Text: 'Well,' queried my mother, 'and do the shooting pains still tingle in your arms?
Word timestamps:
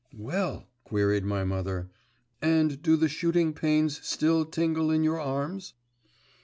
'Well,' 0.17 0.67
queried 0.83 1.25
my 1.25 1.43
mother, 1.43 1.91
'and 2.41 2.81
do 2.81 2.95
the 2.95 3.07
shooting 3.07 3.53
pains 3.53 4.03
still 4.03 4.45
tingle 4.45 4.89
in 4.89 5.03
your 5.03 5.19
arms? 5.19 5.73